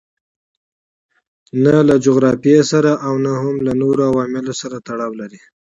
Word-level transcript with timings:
نه 1.63 1.75
له 1.87 1.95
جغرافیې 2.05 2.59
سره 2.71 2.91
او 3.07 3.13
نه 3.25 3.33
هم 3.43 3.55
له 3.65 3.71
نورو 3.81 4.01
عواملو 4.09 4.53
سره 4.61 4.75
تړاو 4.87 5.11
لري. 5.21 5.39